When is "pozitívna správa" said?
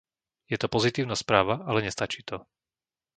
0.75-1.55